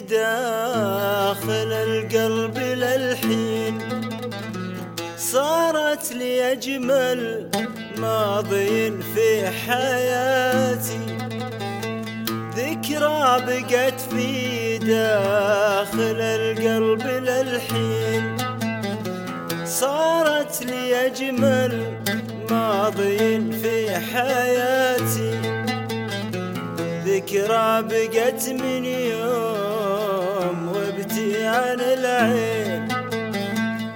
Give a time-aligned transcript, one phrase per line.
[0.00, 3.78] داخل القلب للحين.
[5.18, 7.50] صارت لي أجمل
[7.98, 11.06] ماضي في حياتي.
[12.56, 18.36] ذكرى بقت في داخل القلب للحين.
[19.64, 21.72] صارت لي أجمل
[22.50, 25.25] ماضي في حياتي.
[27.26, 32.88] ذكرى بقت من يوم وابتي عن العين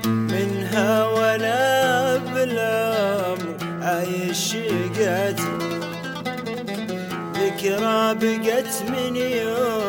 [0.05, 5.59] منها وأنا بالعمر عايش شقاتي
[7.37, 9.80] ذكرى بقت من يوم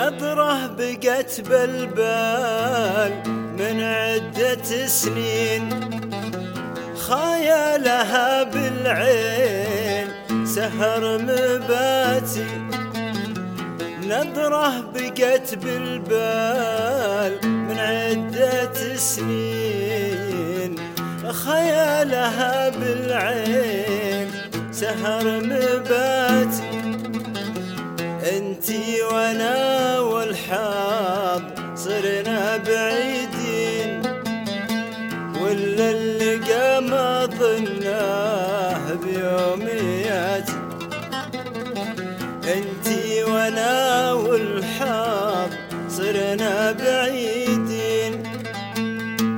[0.00, 3.12] نظرة بقت بالبال
[3.58, 5.64] من عدة سنين.
[6.96, 10.08] خيالها بالعين
[10.44, 12.46] سهر مباتي.
[14.02, 20.76] نظرة بقت بالبال من عدة سنين.
[21.32, 24.28] خيالها بالعين
[24.72, 26.69] سهر مباتي.
[35.80, 40.52] اللقى ما ظناه بيومياتي
[42.54, 45.50] انتي وأنا والحظ
[45.88, 48.22] صرنا بعيدين.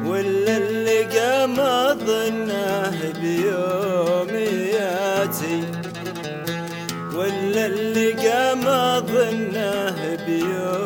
[0.06, 4.62] ولا اللقى ما ظناه بيومياتي
[7.14, 10.81] ولا اللقى ما ظنه بيومياتي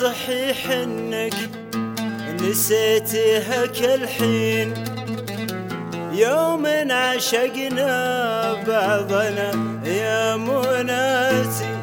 [0.00, 1.34] صحيح إنك
[2.42, 4.74] نسيتها كل حين
[6.12, 7.92] يوم عشقنا
[8.66, 9.50] بعضنا
[9.84, 11.78] يا مناتي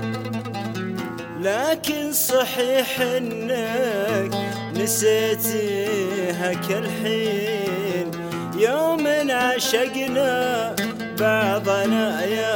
[1.41, 4.31] لكن صحيح إنك
[4.79, 8.11] نسيتها كل حين
[8.57, 10.75] يوم عشقنا
[11.19, 12.54] بعضنا يا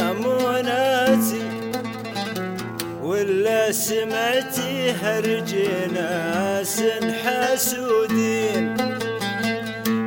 [5.01, 5.55] هرج
[5.93, 6.83] ناس
[7.23, 8.77] حسودين.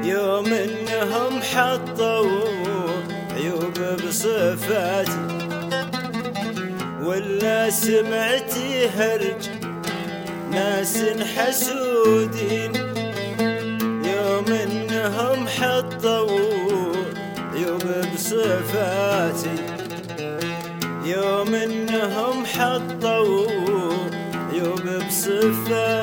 [0.05, 2.27] يوم انهم حطوا
[3.35, 5.27] عيوب بصفاتي
[7.03, 9.43] ولا سمعتي هرج
[10.51, 10.99] ناس
[11.37, 12.73] حسودين.
[14.05, 16.41] يوم انهم حطوا
[17.55, 17.83] عيوب
[18.15, 19.57] بصفاتي
[21.05, 23.62] يوم انهم حطوا
[25.43, 26.02] بصفاتي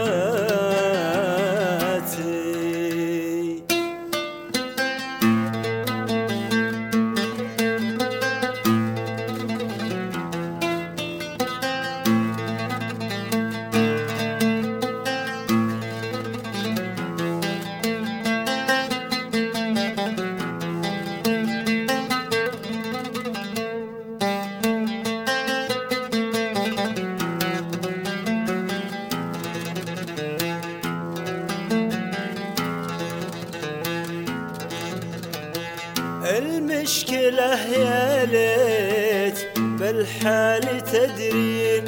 [36.90, 41.86] المشكلة يا ليت بالحال تدرين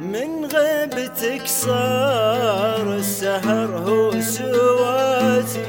[0.00, 5.64] من غيبتك صار السهر هو سواتي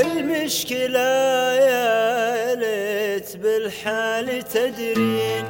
[0.00, 1.10] المشكلة
[1.52, 5.44] يا ليت بالحال تدرين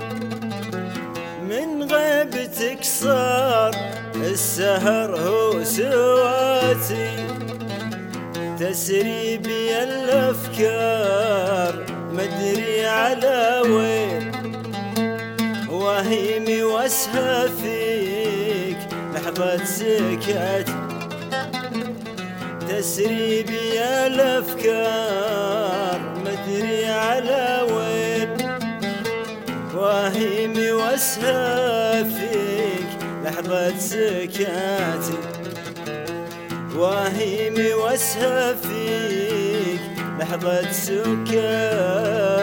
[1.42, 3.74] من غيبتك صار
[4.16, 7.31] السهر هو سواتي
[8.62, 11.74] تسري بي الأفكار
[12.12, 14.32] مدري على وين.
[15.70, 18.78] وهيمي واسهى فيك
[19.14, 20.68] لحظة سكت.
[22.68, 28.30] تسري بي الأفكار مدري على وين.
[29.74, 32.90] واهيمي واسهى فيك
[33.24, 35.31] لحظة سكاتي
[36.76, 39.80] واهيمي واسهى فيك
[40.20, 42.41] لحظة سكاتي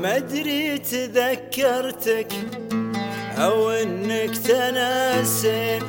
[0.00, 2.32] ما أدري تذكرتك
[3.38, 5.82] أو إنك تناسين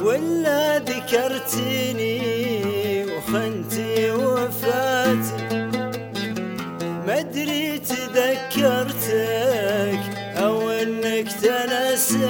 [0.00, 2.20] ولا ذكرتني
[3.04, 5.68] وخنتي وفاتي
[7.06, 9.20] ما أدري تذكرتك
[10.36, 12.26] أو إنك تناسين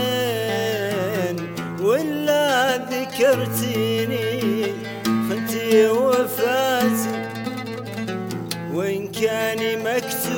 [1.81, 4.65] ولا ذكرتني
[5.07, 7.23] خنتي وفاتي
[8.75, 10.32] وإن كان مكتوب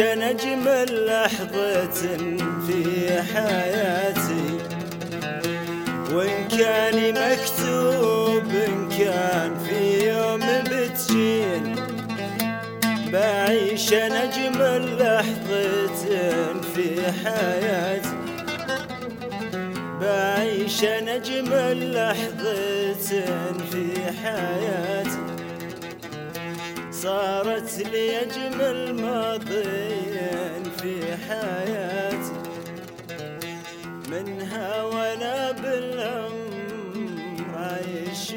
[0.00, 2.16] أنا أجمل لحظة
[2.66, 4.58] في حياتي.
[6.12, 11.76] وإن كان مكتوب إن كان في يوم بتجين.
[13.12, 18.16] بعيش أنا أجمل لحظة في حياتي.
[20.00, 23.24] بعيش أنا أجمل لحظة
[23.70, 25.39] في حياتي.
[27.02, 29.88] صارت لي أجمل ماضي
[30.78, 32.38] في حياتي.
[34.08, 36.50] منها وأنا بالأمر
[37.56, 38.30] عايش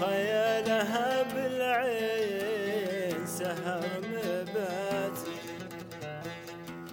[0.00, 5.36] خيالها بالعين سهر مباتي.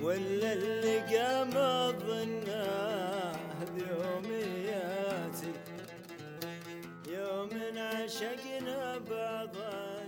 [0.01, 3.36] ولا اللقى ما ظناه
[3.75, 5.51] بيومياتي.
[7.36, 10.05] يوم عشقنا بعضنا